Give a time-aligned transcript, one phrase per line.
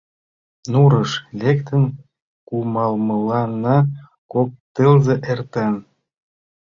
[0.71, 1.83] —Нурыш лектын
[2.47, 3.77] кумалмыланна
[4.31, 5.73] кок тылзе эртен.